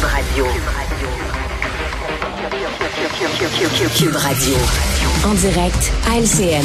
Cube 0.00 0.08
Radio. 0.08 0.46
Cube 3.98 4.16
Radio. 4.16 4.54
En 5.26 5.34
direct 5.34 5.92
à 6.10 6.16
LCN. 6.18 6.64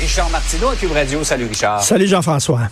Richard 0.00 0.30
Martineau 0.30 0.70
à 0.70 0.74
Cube 0.74 0.90
Radio. 0.90 1.22
Salut 1.22 1.46
Richard. 1.46 1.80
Salut 1.84 2.08
Jean-François. 2.08 2.62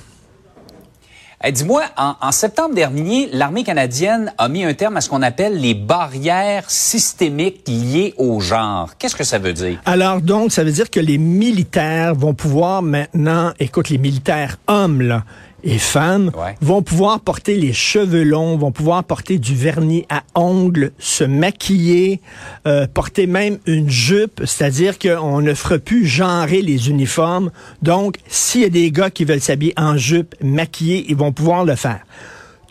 Eh, 1.44 1.52
Dis-moi, 1.52 1.84
en, 1.96 2.14
en 2.20 2.32
septembre 2.32 2.74
dernier, 2.74 3.28
l'armée 3.32 3.62
canadienne 3.62 4.32
a 4.36 4.48
mis 4.48 4.64
un 4.64 4.74
terme 4.74 4.96
à 4.96 5.00
ce 5.00 5.08
qu'on 5.08 5.22
appelle 5.22 5.60
les 5.60 5.74
barrières 5.74 6.68
systémiques 6.68 7.62
liées 7.68 8.14
au 8.16 8.40
genre. 8.40 8.90
Qu'est-ce 8.98 9.14
que 9.16 9.24
ça 9.24 9.38
veut 9.38 9.52
dire? 9.52 9.80
Alors 9.84 10.20
donc, 10.20 10.50
ça 10.50 10.64
veut 10.64 10.72
dire 10.72 10.90
que 10.90 11.00
les 11.00 11.18
militaires 11.18 12.16
vont 12.16 12.34
pouvoir 12.34 12.82
maintenant, 12.82 13.52
écoute, 13.60 13.90
les 13.90 13.98
militaires 13.98 14.56
hommes, 14.66 15.02
là, 15.02 15.22
et 15.64 15.78
femmes 15.78 16.30
Ouais. 16.36 16.56
vont 16.60 16.82
pouvoir 16.82 17.20
porter 17.20 17.56
les 17.56 17.72
cheveux 17.72 18.22
longs, 18.24 18.56
vont 18.56 18.72
pouvoir 18.72 19.04
porter 19.04 19.38
du 19.38 19.54
vernis 19.54 20.04
à 20.08 20.22
ongles, 20.34 20.92
se 20.98 21.24
maquiller, 21.24 22.20
euh, 22.66 22.86
porter 22.92 23.26
même 23.26 23.58
une 23.66 23.90
jupe, 23.90 24.40
c'est-à-dire 24.44 24.98
qu'on 24.98 25.40
ne 25.40 25.54
fera 25.54 25.78
plus 25.78 26.06
genrer 26.06 26.62
les 26.62 26.88
uniformes. 26.90 27.50
Donc, 27.82 28.16
s'il 28.28 28.62
y 28.62 28.64
a 28.64 28.68
des 28.68 28.90
gars 28.90 29.10
qui 29.10 29.24
veulent 29.24 29.40
s'habiller 29.40 29.74
en 29.76 29.96
jupe, 29.96 30.34
maquillés, 30.42 31.06
ils 31.08 31.16
vont 31.16 31.32
pouvoir 31.32 31.64
le 31.64 31.76
faire. 31.76 32.00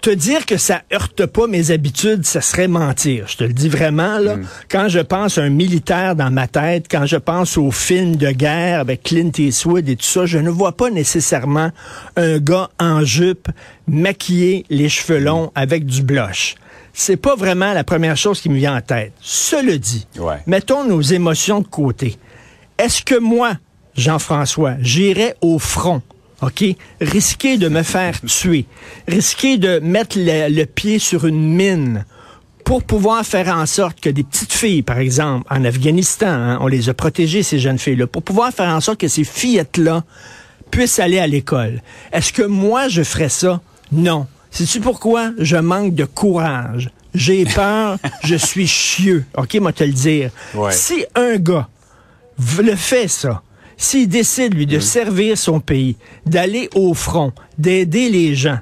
Te 0.02 0.10
dire 0.10 0.48
que 0.48 0.58
ça 0.58 0.82
heurte 0.92 1.28
pas 1.28 1.46
mes 1.46 1.70
habitudes, 1.70 2.26
ça 2.26 2.42
serait 2.42 2.68
mentir. 2.68 3.26
Je 3.28 3.38
te 3.38 3.44
le 3.44 3.54
dis 3.54 3.70
vraiment, 3.70 4.18
là. 4.18 4.38
Quand 4.68 4.88
je 4.90 4.98
pense 4.98 5.38
à 5.38 5.44
un 5.44 5.50
militaire 5.50 6.16
dans 6.16 6.32
ma 6.32 6.48
tête, 6.48 6.88
quand 6.90 7.06
je 7.06 7.18
pense 7.18 7.56
aux 7.56 7.70
films 7.70 8.16
de 8.16 8.32
guerre 8.32 8.80
avec 8.80 9.04
Clint 9.04 9.30
Eastwood 9.38 9.88
et 9.88 9.96
tout 9.96 10.04
ça, 10.06 10.26
je 10.26 10.40
ne 10.40 10.50
vois 10.50 10.72
pas 10.72 10.90
nécessairement 10.90 11.70
un 12.16 12.40
gars 12.40 12.70
en 12.80 13.04
jupe, 13.04 13.48
maquillé, 13.88 14.66
les 14.72 14.90
cheveux 14.90 15.20
longs, 15.20 15.52
avec 15.54 15.86
du 15.86 16.02
blush. 16.02 16.56
C'est 16.94 17.16
pas 17.18 17.36
vraiment 17.36 17.72
la 17.74 17.84
première 17.84 18.18
chose 18.18 18.42
qui 18.42 18.50
me 18.50 18.56
vient 18.58 18.76
en 18.76 18.82
tête. 18.82 19.14
Cela 19.22 19.78
dit, 19.78 20.08
Ouais. 20.18 20.38
mettons 20.48 20.84
nos 20.84 21.02
émotions 21.02 21.60
de 21.62 21.68
côté. 21.68 22.18
Est-ce 22.80 23.04
que 23.04 23.20
moi, 23.20 23.52
Jean-François, 23.96 24.74
j'irais 24.82 25.36
au 25.42 25.60
front 25.60 26.02
OK? 26.42 26.64
Risquer 27.00 27.58
de 27.58 27.70
me 27.70 27.84
faire 27.84 28.20
tuer, 28.22 28.66
risquer 29.08 29.58
de 29.58 29.80
mettre 29.80 30.18
le, 30.18 30.50
le 30.50 30.66
pied 30.66 31.00
sur 31.00 31.26
une 31.26 31.56
mine 31.56 32.06
pour 32.64 32.84
pouvoir 32.84 33.26
faire 33.26 33.50
en 33.50 33.66
sorte 33.66 34.00
que 34.00 34.10
des 34.10 34.24
petites 34.24 34.54
filles, 34.54 34.82
par 34.82 35.00
exemple, 35.00 35.46
en 35.50 35.66
Afghanistan, 35.66 36.28
hein, 36.28 36.58
on 36.62 36.68
les 36.68 36.90
a 36.90 36.94
protégées, 36.94 37.44
ces 37.44 37.60
jeunes 37.60 37.78
filles-là, 37.78 38.08
pour 38.08 38.24
pouvoir 38.24 38.52
faire 38.52 38.74
en 38.74 38.80
sorte 38.82 39.00
que 39.00 39.08
ces 39.08 39.24
fillettes-là 39.24 40.04
puissent 40.70 41.00
aller 41.00 41.20
à 41.20 41.28
l'école. 41.28 41.82
Est-ce 42.14 42.32
que 42.32 42.44
moi, 42.44 42.88
je 42.88 43.04
ferais 43.04 43.30
ça? 43.30 43.62
Non. 43.92 44.28
Sais-tu 44.52 44.80
pourquoi? 44.80 45.32
Je 45.38 45.58
manque 45.58 45.96
de 45.96 46.06
courage. 46.06 46.92
J'ai 47.14 47.46
peur, 47.56 47.98
je 48.24 48.36
suis 48.36 48.68
chieux. 48.68 49.26
OK, 49.38 49.56
moi 49.56 49.74
te 49.74 49.84
le 49.84 49.92
dire. 49.92 50.32
Ouais. 50.54 50.72
Si 50.72 51.06
un 51.16 51.36
gars 51.38 51.68
le 52.60 52.76
fait 52.76 53.08
ça, 53.08 53.44
s'il 53.82 54.08
décide, 54.08 54.54
lui, 54.54 54.66
de 54.68 54.80
servir 54.80 55.38
son 55.38 55.60
pays, 55.60 55.96
d'aller 56.26 56.70
au 56.76 56.94
front, 56.94 57.32
d'aider 57.58 58.10
les 58.10 58.36
gens, 58.36 58.60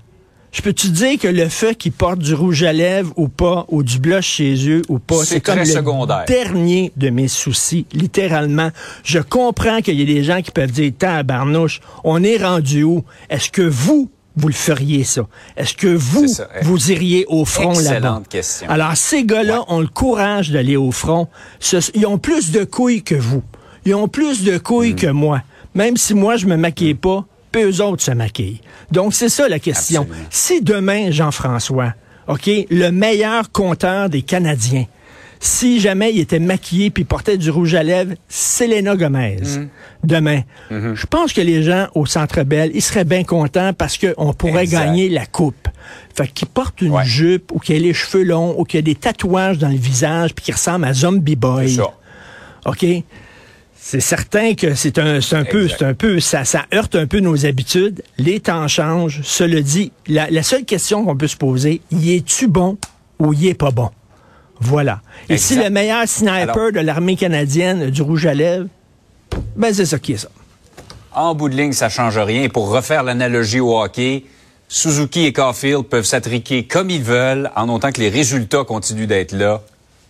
je 0.51 0.61
peux 0.63 0.73
te 0.73 0.87
dire 0.87 1.19
que 1.19 1.27
le 1.27 1.47
fait 1.47 1.75
qu'il 1.75 1.91
porte 1.91 2.17
du 2.19 2.33
rouge 2.33 2.63
à 2.63 2.73
lèvres 2.73 3.13
ou 3.17 3.27
pas, 3.27 3.65
ou 3.67 3.83
du 3.83 3.99
blush 3.99 4.25
chez 4.25 4.67
eux 4.69 4.81
ou 4.89 4.97
pas, 4.97 5.23
C'est 5.23 5.41
comme 5.41 5.55
très 5.57 5.65
le 5.65 5.71
secondaire. 5.71 6.25
dernier 6.27 6.91
de 6.97 7.09
mes 7.11 7.27
soucis, 7.27 7.85
littéralement. 7.93 8.71
Je 9.03 9.19
comprends 9.19 9.81
qu'il 9.81 9.99
y 9.99 10.01
a 10.01 10.05
des 10.05 10.23
gens 10.23 10.41
qui 10.41 10.49
peuvent 10.51 10.71
dire, 10.71 10.91
tabarnouche, 10.97 11.81
on 12.03 12.23
est 12.23 12.37
rendu 12.37 12.81
où? 12.83 13.03
Est-ce 13.29 13.51
que 13.51 13.61
vous, 13.61 14.09
vous 14.37 14.47
le 14.47 14.53
feriez 14.55 15.03
ça? 15.03 15.27
Est-ce 15.55 15.75
que 15.75 15.87
vous, 15.87 16.27
ça. 16.27 16.47
vous 16.63 16.91
iriez 16.91 17.25
au 17.27 17.45
front 17.45 17.73
là-bas? 17.73 17.81
Excellente 17.97 18.27
question. 18.27 18.69
Alors, 18.69 18.97
ces 18.97 19.25
gars-là 19.25 19.59
Ouais. 19.59 19.65
ont 19.67 19.81
le 19.81 19.87
courage 19.87 20.49
d'aller 20.49 20.77
au 20.77 20.91
front. 20.91 21.27
Ce- 21.59 21.91
ils 21.93 22.07
ont 22.07 22.17
plus 22.17 22.49
de 22.51 22.63
couilles 22.63 23.03
que 23.03 23.15
vous. 23.15 23.43
Ils 23.85 23.95
ont 23.95 24.07
plus 24.07 24.43
de 24.43 24.57
couilles 24.57 24.95
que 24.95 25.07
moi. 25.07 25.41
Même 25.75 25.97
si 25.97 26.13
moi, 26.13 26.35
je 26.37 26.45
me 26.47 26.55
maquille 26.57 26.95
pas, 26.95 27.25
peu 27.51 27.69
eux 27.69 27.81
autres 27.81 28.03
se 28.03 28.11
maquillent. 28.11 28.61
Donc, 28.91 29.13
c'est 29.13 29.29
ça 29.29 29.47
la 29.47 29.59
question. 29.59 30.01
Absolument. 30.01 30.27
Si 30.29 30.61
demain, 30.61 31.11
Jean-François, 31.11 31.93
OK, 32.27 32.49
le 32.69 32.89
meilleur 32.89 33.51
compteur 33.51 34.09
des 34.09 34.21
Canadiens, 34.21 34.85
si 35.39 35.79
jamais 35.79 36.11
il 36.13 36.19
était 36.19 36.39
maquillé 36.39 36.89
puis 36.89 37.05
portait 37.05 37.37
du 37.37 37.49
rouge 37.49 37.73
à 37.73 37.81
lèvres, 37.81 38.13
Selena 38.27 38.95
Gomez, 38.97 39.37
Mm. 39.41 39.67
demain, 40.03 40.41
Mm-hmm. 40.69 40.95
je 40.95 41.05
pense 41.07 41.31
que 41.33 41.39
les 41.41 41.63
gens 41.63 41.87
au 41.95 42.05
Centre 42.05 42.43
Bell, 42.43 42.71
ils 42.73 42.81
seraient 42.81 43.05
bien 43.05 43.23
contents 43.23 43.71
parce 43.73 43.97
qu'on 43.97 44.33
pourrait 44.33 44.63
Exact. 44.63 44.85
gagner 44.85 45.07
la 45.09 45.25
coupe. 45.25 45.69
Fait 46.13 46.27
qu'il 46.27 46.47
porte 46.49 46.81
une 46.81 46.91
Ouais. 46.91 47.05
jupe 47.05 47.51
ou 47.53 47.59
qu'il 47.59 47.75
ait 47.77 47.79
les 47.79 47.93
cheveux 47.93 48.23
longs 48.23 48.53
ou 48.57 48.65
qu'il 48.65 48.79
ait 48.79 48.83
des 48.83 48.95
tatouages 48.95 49.57
dans 49.59 49.69
le 49.69 49.77
visage 49.77 50.35
puis 50.35 50.43
qu'il 50.45 50.53
ressemble 50.55 50.83
à 50.85 50.93
Zombie 50.93 51.37
Boy. 51.37 51.69
C'est 51.69 51.75
ça. 51.81 51.93
OK? 52.65 52.85
C'est 53.81 54.01
certain 54.01 54.55
que 54.55 54.75
c'est 54.75 54.99
un, 54.99 55.19
peu, 55.45 55.63
Exact. 55.63 55.75
c'est 55.79 55.85
un 55.85 55.93
peu, 55.93 56.19
ça, 56.19 56.43
ça 56.43 56.65
heurte 56.73 56.95
un 56.95 57.07
peu 57.07 57.21
nos 57.21 57.45
habitudes. 57.45 58.03
Les 58.17 58.39
temps 58.41 58.67
changent. 58.67 59.21
Cela 59.23 59.61
dit, 59.61 59.91
la, 60.07 60.29
la 60.29 60.43
seule 60.43 60.65
question 60.65 61.05
qu'on 61.05 61.15
peut 61.15 61.27
se 61.27 61.37
poser, 61.37 61.81
y 61.91 62.15
es-tu 62.15 62.47
bon 62.47 62.77
ou 63.19 63.33
y 63.33 63.47
est 63.47 63.53
pas 63.53 63.71
bon? 63.71 63.89
Voilà. 64.59 65.01
Et 65.29 65.37
si 65.37 65.55
le 65.55 65.69
meilleur 65.69 66.07
sniper 66.07 66.41
Alors- 66.57 66.71
de 66.73 66.79
l'armée 66.81 67.15
canadienne 67.15 67.89
du 67.89 68.01
rouge 68.01 68.25
à 68.25 68.33
lèvres, 68.33 68.67
ben 69.55 69.73
c'est 69.73 69.85
ça 69.85 69.97
qui 69.97 70.13
est 70.13 70.17
ça. 70.17 70.29
En 71.13 71.33
bout 71.33 71.47
de 71.49 71.55
ligne, 71.55 71.71
ça 71.71 71.87
change 71.89 72.17
rien. 72.17 72.43
Et 72.43 72.49
Pour 72.49 72.69
refaire 72.69 73.03
l'analogie 73.03 73.61
au 73.61 73.79
hockey, 73.79 74.25
Suzuki 74.67 75.25
et 75.25 75.33
Caulfield 75.33 75.85
peuvent 75.85 76.05
s'attriquer 76.05 76.65
comme 76.65 76.89
ils 76.89 77.01
veulent 77.01 77.49
en 77.55 77.69
autant 77.69 77.91
que 77.91 78.01
les 78.01 78.09
résultats 78.09 78.65
continuent 78.65 79.07
d'être 79.07 79.31
là. 79.31 79.61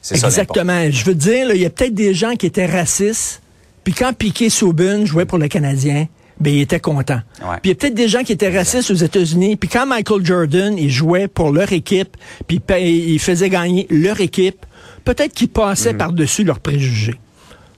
C'est 0.02 0.18
ça. 0.18 0.28
Exactement. 0.28 0.90
Je 0.90 1.06
veux 1.06 1.16
dire, 1.16 1.54
il 1.54 1.62
y 1.62 1.66
a 1.66 1.70
peut-être 1.70 1.94
des 1.94 2.14
gens 2.14 2.36
qui 2.36 2.48
étaient 2.48 2.66
racistes, 2.66 3.42
puis 3.84 3.94
quand 3.94 4.14
Piquet 4.14 4.50
Souben 4.50 5.06
jouait 5.06 5.26
pour 5.26 5.38
le 5.38 5.48
Canadien, 5.48 6.08
ben 6.40 6.54
il 6.54 6.62
était 6.62 6.80
content. 6.80 7.20
Ouais. 7.42 7.58
Puis 7.62 7.66
il 7.66 7.70
y 7.70 7.72
a 7.72 7.76
peut-être 7.76 7.96
des 7.96 8.08
gens 8.08 8.24
qui 8.24 8.32
étaient 8.32 8.56
racistes 8.56 8.92
aux 8.92 8.96
États-Unis, 8.96 9.56
puis 9.58 9.68
quand 9.70 9.86
Michael 9.86 10.26
Jordan, 10.26 10.78
il 10.78 10.90
jouait 10.90 11.28
pour 11.28 11.52
leur 11.52 11.72
équipe, 11.74 12.16
puis 12.48 12.62
il 12.80 13.20
faisait 13.20 13.50
gagner 13.50 13.88
leur 13.90 14.22
équipe, 14.22 14.66
peut-être 15.04 15.34
qu'ils 15.34 15.50
passaient 15.50 15.92
Mhm. 15.92 15.98
par-dessus 15.98 16.44
leurs 16.46 16.60
préjugés. 16.60 17.16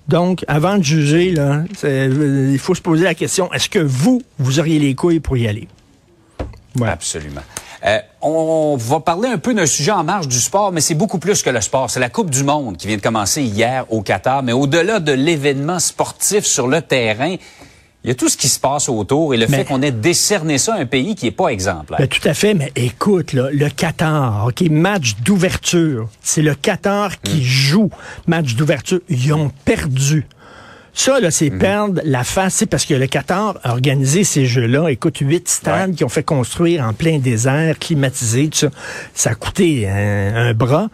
Donc, 0.07 0.43
avant 0.47 0.77
de 0.77 0.83
juger, 0.83 1.31
là, 1.31 1.63
il 1.83 2.59
faut 2.59 2.75
se 2.75 2.81
poser 2.81 3.03
la 3.05 3.15
question, 3.15 3.51
est-ce 3.53 3.69
que 3.69 3.79
vous, 3.79 4.21
vous 4.39 4.59
auriez 4.59 4.77
les 4.77 4.93
couilles 4.93 5.19
pour 5.21 5.37
y 5.37 5.47
aller? 5.47 5.67
Voilà. 6.75 6.93
Absolument. 6.93 7.41
Euh, 7.85 7.97
on 8.21 8.75
va 8.77 8.99
parler 8.99 9.27
un 9.29 9.37
peu 9.37 9.53
d'un 9.53 9.65
sujet 9.65 9.91
en 9.91 10.03
marge 10.03 10.27
du 10.27 10.39
sport, 10.39 10.71
mais 10.71 10.81
c'est 10.81 10.93
beaucoup 10.93 11.17
plus 11.17 11.41
que 11.41 11.49
le 11.49 11.61
sport. 11.61 11.89
C'est 11.89 11.99
la 11.99 12.09
Coupe 12.09 12.29
du 12.29 12.43
Monde 12.43 12.77
qui 12.77 12.87
vient 12.87 12.97
de 12.97 13.01
commencer 13.01 13.41
hier 13.41 13.85
au 13.89 14.01
Qatar. 14.01 14.43
Mais 14.43 14.53
au-delà 14.53 14.99
de 14.99 15.11
l'événement 15.11 15.79
sportif 15.79 16.45
sur 16.45 16.67
le 16.67 16.81
terrain, 16.81 17.35
il 18.03 18.07
y 18.07 18.11
a 18.11 18.15
tout 18.15 18.29
ce 18.29 18.37
qui 18.37 18.47
se 18.49 18.59
passe 18.59 18.87
autour 18.89 19.33
et 19.33 19.37
le 19.37 19.47
Mais- 19.47 19.57
fait 19.57 19.65
qu'on 19.65 19.81
ait 19.81 19.91
décerné 19.91 20.57
ça 20.57 20.75
à 20.75 20.77
un 20.79 20.85
pays 20.85 21.15
qui 21.15 21.25
n'est 21.25 21.31
pas 21.31 21.47
exemplaire. 21.49 21.99
Ben, 21.99 22.07
tout 22.07 22.27
à 22.27 22.33
fait, 22.33 22.53
mais 22.53 22.71
écoute, 22.75 23.33
là, 23.33 23.49
le 23.51 23.69
Qatar, 23.69 24.45
OK, 24.47 24.61
match 24.69 25.15
d'ouverture. 25.23 26.07
C'est 26.21 26.41
le 26.41 26.53
Qatar 26.55 27.19
qui 27.21 27.43
joue 27.43 27.89
match 28.27 28.55
d'ouverture. 28.55 28.99
Ils 29.09 29.33
ont 29.33 29.51
perdu. 29.65 30.27
Ça, 30.93 31.19
là, 31.19 31.31
c'est 31.31 31.49
perdre 31.49 32.01
la 32.03 32.23
face, 32.23 32.55
c'est 32.55 32.65
parce 32.65 32.85
que 32.85 32.93
le 32.93 33.07
Qatar 33.07 33.57
a 33.63 33.71
organisé 33.71 34.23
ces 34.23 34.45
jeux-là. 34.45 34.89
Écoute, 34.89 35.17
huit 35.19 35.47
stades 35.47 35.89
Ouais. 35.91 35.95
qui 35.95 36.03
ont 36.03 36.09
fait 36.09 36.23
construire 36.23 36.83
en 36.85 36.93
plein 36.93 37.17
désert, 37.17 37.79
climatisé, 37.79 38.49
tout 38.49 38.57
ça. 38.59 38.69
Ça 39.13 39.29
a 39.31 39.35
coûté 39.35 39.87
un, 39.87 40.35
un 40.35 40.53
bras. 40.53 40.89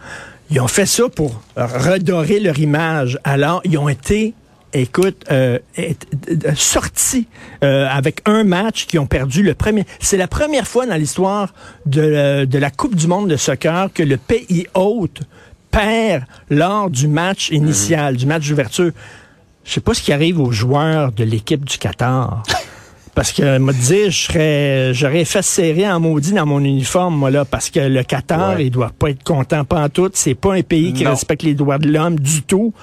Ils 0.52 0.62
ont 0.62 0.68
fait 0.68 0.86
ça 0.86 1.10
pour 1.10 1.42
redorer 1.58 2.40
leur 2.40 2.58
image. 2.60 3.18
Alors, 3.24 3.60
ils 3.66 3.78
ont 3.78 3.90
été 3.90 4.34
écoute, 4.74 5.24
euh, 5.32 5.58
euh, 5.80 5.94
sortis 6.56 7.28
euh, 7.64 7.88
avec 7.90 8.22
un 8.26 8.44
match 8.44 8.86
qui 8.86 9.00
ont 9.00 9.08
perdu 9.08 9.42
le 9.42 9.56
premier. 9.56 9.86
C'est 10.00 10.18
la 10.18 10.28
première 10.28 10.68
fois 10.68 10.86
dans 10.86 10.96
l'histoire 10.96 11.54
de, 11.88 12.02
euh, 12.02 12.46
de 12.46 12.58
la 12.60 12.70
Coupe 12.70 12.96
du 12.96 13.08
monde 13.08 13.28
de 13.30 13.36
soccer 13.38 13.90
que 13.94 14.04
le 14.04 14.18
pays 14.18 14.68
hôte 14.76 15.22
perd 15.72 16.24
lors 16.52 16.90
du 16.92 17.08
match 17.08 17.50
initial, 17.50 18.16
du 18.18 18.28
match 18.28 18.48
d'ouverture. 18.48 18.92
Je 19.68 19.74
sais 19.74 19.82
pas 19.82 19.94
ce 19.94 20.02
qui 20.02 20.14
arrive 20.14 20.40
aux 20.40 20.52
joueurs 20.52 21.12
de 21.12 21.26
l'équipe 21.26 21.66
du 21.66 21.78
Qatar. 21.78 22.42
Parce 23.14 23.34
que, 23.34 23.58
me 23.58 23.74
dire, 23.74 24.12
je 24.12 24.18
serais, 24.28 24.94
j'aurais 24.94 25.26
fait 25.26 25.42
serrer 25.42 25.92
en 25.92 26.00
maudit 26.00 26.32
dans 26.34 26.46
mon 26.46 26.60
uniforme, 26.64 27.16
moi, 27.18 27.32
là, 27.32 27.44
parce 27.46 27.70
que 27.70 27.80
le 27.82 28.04
Qatar, 28.04 28.56
Ouais. 28.56 28.68
il 28.68 28.72
doit 28.72 28.92
pas 28.98 29.10
être 29.10 29.24
content 29.24 29.66
pas 29.66 29.82
en 29.84 29.90
tout. 29.90 30.10
C'est 30.14 30.36
pas 30.36 30.54
un 30.54 30.62
pays 30.62 30.94
qui 30.94 31.04
Non. 31.04 31.10
respecte 31.10 31.44
les 31.44 31.54
droits 31.56 31.80
de 31.80 31.90
l'homme 31.90 32.18
du 32.18 32.44
tout. 32.44 32.74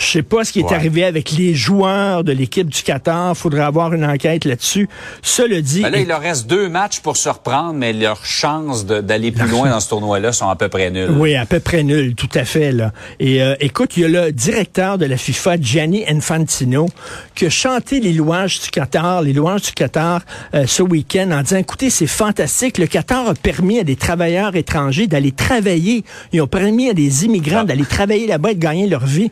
Je 0.00 0.06
sais 0.06 0.22
pas 0.22 0.44
ce 0.44 0.52
qui 0.52 0.60
est 0.60 0.64
Ouais. 0.64 0.74
arrivé 0.74 1.04
avec 1.04 1.30
les 1.32 1.54
joueurs 1.54 2.24
de 2.24 2.32
l'équipe 2.32 2.66
du 2.68 2.82
Qatar. 2.82 3.36
Faudrait 3.36 3.60
avoir 3.64 3.92
une 3.92 4.04
enquête 4.06 4.46
là-dessus. 4.46 4.88
Cela 5.20 5.60
dit, 5.60 5.82
Ben 5.82 5.90
là, 5.92 5.98
il 5.98 6.08
leur 6.08 6.20
reste 6.22 6.46
deux 6.48 6.70
matchs 6.70 7.00
pour 7.00 7.18
se 7.18 7.28
reprendre, 7.28 7.74
mais 7.74 7.92
leurs 7.92 8.24
chances 8.24 8.86
d'aller 8.86 9.30
plus 9.30 9.46
loin 9.48 9.68
dans 9.68 9.78
ce 9.78 9.90
tournoi-là 9.90 10.32
sont 10.32 10.48
à 10.48 10.56
peu 10.56 10.68
près 10.68 10.90
nulles. 10.90 11.10
Oui, 11.18 11.36
à 11.36 11.44
peu 11.44 11.60
près 11.60 11.82
nul, 11.82 12.14
tout 12.14 12.30
à 12.34 12.46
fait. 12.46 12.72
Là. 12.72 12.92
Et 13.18 13.42
euh, 13.42 13.54
écoute, 13.60 13.96
il 13.98 14.02
y 14.02 14.04
a 14.06 14.08
le 14.26 14.32
directeur 14.32 14.96
de 14.96 15.04
la 15.04 15.18
FIFA, 15.18 15.60
Gianni 15.60 16.04
Infantino, 16.08 16.86
qui 17.34 17.44
a 17.44 17.50
chanté 17.50 18.00
les 18.00 18.14
louanges 18.14 18.58
du 18.60 18.70
Qatar, 18.70 19.20
les 19.20 19.34
louanges 19.34 19.62
du 19.62 19.72
Qatar 19.72 20.22
euh, 20.54 20.66
ce 20.66 20.82
week-end 20.82 21.30
en 21.30 21.42
disant, 21.42 21.58
écoutez, 21.58 21.90
c'est 21.90 22.06
fantastique. 22.06 22.78
Le 22.78 22.86
Qatar 22.86 23.28
a 23.28 23.34
permis 23.34 23.78
à 23.80 23.84
des 23.84 23.96
travailleurs 23.96 24.56
étrangers 24.56 25.06
d'aller 25.08 25.32
travailler. 25.32 26.04
Ils 26.32 26.40
ont 26.40 26.46
permis 26.46 26.88
à 26.88 26.94
des 26.94 27.26
immigrants 27.26 27.60
Ah. 27.62 27.64
d'aller 27.64 27.84
travailler 27.84 28.26
là-bas 28.26 28.52
et 28.52 28.54
de 28.54 28.60
gagner 28.60 28.86
leur 28.88 29.04
vie. 29.04 29.30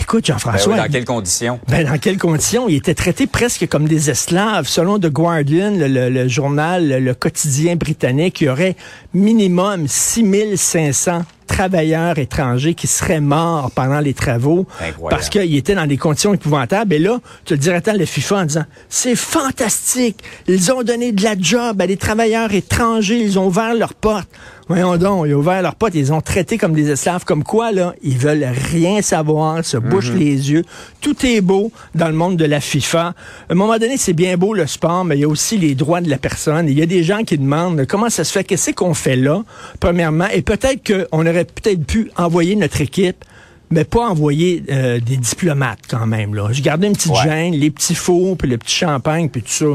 Écoute, 0.00 0.24
Ben 0.26 0.34
Jean-François. 0.34 0.72
oui, 0.74 0.78
dans 0.78 0.88
quelles 0.88 1.04
conditions? 1.04 1.60
Ben, 1.68 1.86
dans 1.86 1.98
quelles 1.98 2.18
conditions? 2.18 2.68
Ils 2.68 2.76
étaient 2.76 2.94
traités 2.94 3.26
presque 3.26 3.66
comme 3.68 3.86
des 3.88 4.10
esclaves. 4.10 4.66
Selon 4.68 4.98
The 4.98 5.06
Guardian, 5.08 5.70
le, 5.76 5.88
le- 5.88 6.10
le 6.10 6.28
journal, 6.28 6.88
le, 6.88 6.98
le 7.00 7.14
quotidien 7.14 7.76
britannique, 7.76 8.40
il 8.40 8.44
y 8.44 8.48
aurait 8.48 8.76
minimum 9.14 9.86
6500 9.88 11.22
travailleurs 11.46 12.18
étrangers 12.18 12.74
qui 12.74 12.88
seraient 12.88 13.20
morts 13.20 13.70
pendant 13.70 14.00
les 14.00 14.14
travaux 14.14 14.66
Incroyable. 14.80 15.08
parce 15.10 15.28
qu'ils 15.28 15.54
étaient 15.56 15.76
dans 15.76 15.86
des 15.86 15.96
conditions 15.96 16.34
épouvantables. 16.34 16.92
Et 16.92 16.98
là, 16.98 17.18
tu 17.44 17.54
le 17.54 17.58
directeur 17.58 17.94
de 17.94 18.00
la 18.00 18.06
FIFA 18.06 18.36
en 18.36 18.44
disant, 18.44 18.64
c'est 18.88 19.14
fantastique. 19.14 20.18
Ils 20.48 20.72
ont 20.72 20.82
donné 20.82 21.12
de 21.12 21.22
la 21.22 21.34
job 21.38 21.80
à 21.80 21.86
des 21.86 21.96
travailleurs 21.96 22.52
étrangers. 22.52 23.18
Ils 23.20 23.38
ont 23.38 23.46
ouvert 23.46 23.74
leurs 23.74 23.94
portes. 23.94 24.28
Voyons 24.68 24.96
donc, 24.96 25.26
ils 25.28 25.34
ont 25.34 25.38
ouvert 25.38 25.62
leurs 25.62 25.76
portes. 25.76 25.94
Ils 25.94 25.98
les 26.00 26.10
ont 26.10 26.20
traités 26.20 26.58
comme 26.58 26.72
des 26.72 26.90
esclaves. 26.90 27.24
Comme 27.24 27.44
quoi, 27.44 27.70
là, 27.70 27.94
ils 28.02 28.18
veulent 28.18 28.44
rien 28.72 29.00
savoir, 29.00 29.64
se 29.64 29.76
bouchent 29.76 30.10
les 30.10 30.50
yeux. 30.50 30.64
Tout 31.00 31.14
est 31.24 31.40
beau 31.40 31.70
dans 31.94 32.08
le 32.08 32.14
monde 32.14 32.36
de 32.36 32.44
la 32.44 32.60
FIFA. 32.60 33.00
À 33.08 33.14
un 33.50 33.54
moment 33.54 33.78
donné, 33.78 33.96
c'est 33.96 34.12
bien 34.12 34.36
beau 34.36 34.54
le 34.54 34.66
sport, 34.66 35.04
mais 35.04 35.16
il 35.16 35.20
y 35.20 35.24
a 35.24 35.28
aussi 35.28 35.56
les 35.56 35.76
droits 35.76 36.00
de 36.00 36.10
la 36.10 36.18
personne. 36.18 36.66
Il 36.68 36.76
y 36.76 36.82
a 36.82 36.86
des 36.86 37.04
gens 37.04 37.22
qui 37.22 37.38
demandent 37.38 37.86
comment 37.86 38.10
ça 38.10 38.24
se 38.24 38.32
fait, 38.32 38.42
qu'est-ce 38.42 38.72
qu'on 38.72 38.94
fait 38.94 39.14
là, 39.16 39.44
premièrement. 39.78 40.26
Et 40.32 40.42
peut-être 40.42 40.82
qu'on 40.84 41.20
aurait 41.26 41.44
peut-être 41.44 41.84
pu 41.84 42.10
envoyer 42.16 42.56
notre 42.56 42.80
équipe 42.80 43.24
mais 43.68 43.82
pas 43.82 44.08
envoyer 44.08 44.62
euh, 44.70 45.00
des 45.00 45.16
diplomates 45.16 45.80
quand 45.90 46.06
même. 46.06 46.36
Là. 46.36 46.48
J'ai 46.52 46.62
gardé 46.62 46.86
une 46.86 46.92
petite 46.92 47.10
Ouais. 47.10 47.22
gêne, 47.24 47.54
les 47.54 47.70
petits 47.72 47.96
fours, 47.96 48.36
puis 48.36 48.48
le 48.48 48.58
petit 48.58 48.76
champagne, 48.76 49.28
puis 49.28 49.42
tout 49.42 49.50
ça. 49.50 49.66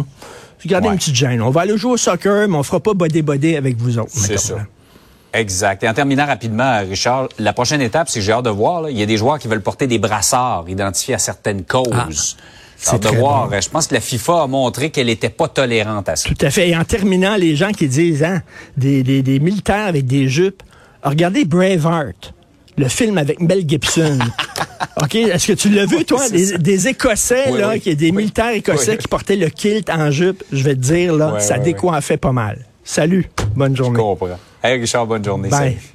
J'ai 0.64 0.70
gardé 0.70 0.88
Ouais. 0.88 0.94
une 0.94 0.98
petite 1.00 1.16
gêne. 1.16 1.42
On 1.42 1.50
va 1.50 1.62
aller 1.62 1.78
jouer 1.78 1.92
au 1.92 1.98
soccer, 1.98 2.48
mais 2.48 2.56
on 2.56 2.64
fera 2.64 2.80
pas 2.80 2.94
bodé-bodé 2.94 3.58
avec 3.58 3.76
vous 3.78 3.98
autres. 4.00 4.12
C'est 4.14 4.40
ça. 4.40 4.66
Exact. 5.34 5.84
Et 5.84 5.88
en 5.90 5.94
terminant 5.94 6.26
rapidement, 6.26 6.80
Richard, 6.82 7.30
la 7.40 7.54
prochaine 7.54 7.82
étape, 7.82 8.10
c'est 8.10 8.20
que 8.20 8.26
j'ai 8.26 8.32
hâte 8.34 8.46
de 8.46 8.50
voir. 8.50 8.82
là, 8.82 8.90
il 8.90 8.98
y 8.98 9.04
a 9.04 9.06
des 9.06 9.18
joueurs 9.18 9.40
qui 9.40 9.48
veulent 9.48 9.62
porter 9.62 9.88
des 9.88 9.98
brassards 10.00 10.66
identifiés 10.68 11.14
à 11.16 11.20
certaines 11.20 11.64
causes. 11.64 12.36
c'est 12.78 12.90
J'ai 12.92 12.96
hâte 12.96 13.14
de 13.14 13.18
voir. 13.18 13.48
bon. 13.48 13.62
Je 13.62 13.70
pense 13.70 13.88
que 13.88 13.94
la 13.94 14.02
FIFA 14.02 14.44
a 14.44 14.48
montré 14.48 14.90
qu'elle 14.90 15.06
n'était 15.08 15.30
pas 15.30 15.48
tolérante 15.48 16.10
à 16.10 16.16
ça. 16.18 16.28
Tout 16.28 16.46
à 16.46 16.50
fait. 16.50 16.70
Et 16.70 16.76
en 16.76 16.84
terminant, 16.84 17.36
les 17.38 17.56
gens 17.56 17.72
qui 17.72 17.88
disent, 17.88 18.24
hein, 18.24 18.42
des, 18.76 19.04
des, 19.04 19.22
des 19.22 19.40
militaires 19.40 19.88
avec 19.88 20.06
des 20.06 20.28
jupes, 20.28 20.64
regardez 21.02 21.46
Braveheart, 21.46 22.34
le 22.78 22.88
film 22.90 23.18
avec 23.18 23.40
Mel 23.40 23.64
Gibson. 23.68 24.20
OK? 25.02 25.16
Est-ce 25.16 25.48
que 25.48 25.54
tu 25.54 25.70
l'as 25.70 25.86
vu, 25.86 26.04
toi? 26.04 26.20
c'est 26.28 26.32
Des, 26.34 26.58
des 26.58 26.88
Écossais, 26.90 27.46
Oui, 27.52 27.60
là, 27.60 27.70
oui. 27.70 27.80
qui, 27.80 27.96
des 27.96 28.12
militaires 28.12 28.50
écossais 28.50 28.98
qui 28.98 29.08
portaient 29.08 29.36
le 29.38 29.48
kilt 29.48 29.90
en 29.90 30.12
jupe. 30.12 30.44
Je 30.52 30.64
vais 30.64 30.76
te 30.76 30.82
dire, 30.82 31.16
là, 31.16 31.40
ça 31.40 31.58
décoiffait 31.58 32.18
pas 32.18 32.34
mal. 32.34 32.66
Salut. 32.92 33.26
Bonne 33.56 33.72
Je 33.74 33.84
journée. 33.84 33.98
comprends. 33.98 34.28
Hey 34.62 34.78
Richard, 34.78 35.08
bonne 35.08 35.24
journée. 35.24 35.48
Bye. 35.48 35.60
Salut. 35.60 35.94